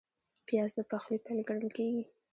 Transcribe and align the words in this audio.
پیاز 0.47 0.71
د 0.75 0.79
پخلي 0.91 1.17
پیل 1.25 1.39
ګڼل 1.49 1.69
کېږي 1.77 2.03